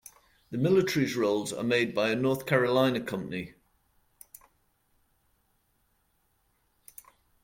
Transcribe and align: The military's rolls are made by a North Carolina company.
The 0.49 0.57
military's 0.57 1.15
rolls 1.15 1.53
are 1.53 1.61
made 1.63 1.93
by 1.93 2.09
a 2.09 2.15
North 2.15 2.47
Carolina 2.47 2.99
company. 3.01 3.53